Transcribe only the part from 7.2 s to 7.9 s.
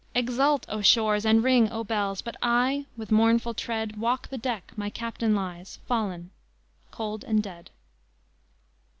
and dead."